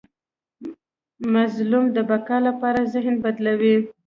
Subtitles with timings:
[1.33, 3.75] مظلوم د بقا لپاره ذهن بدلوي.